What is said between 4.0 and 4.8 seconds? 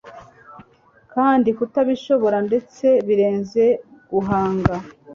guhanga